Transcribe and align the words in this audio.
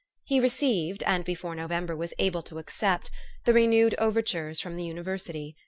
He 0.25 0.39
received, 0.39 1.03
and 1.03 1.23
before 1.23 1.53
November 1.53 1.95
was 1.95 2.11
able 2.17 2.41
to 2.41 2.57
accept, 2.57 3.11
the 3.45 3.53
renewed 3.53 3.93
overtures 3.99 4.59
from 4.59 4.75
the 4.75 4.83
university. 4.85 5.55